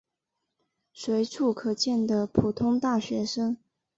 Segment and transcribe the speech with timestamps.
[0.93, 3.55] 随处可见的普通大学生。